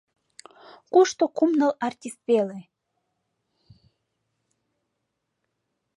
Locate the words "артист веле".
1.87-2.59